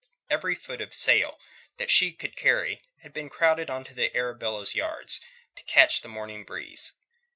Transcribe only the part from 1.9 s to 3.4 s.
she could carry had been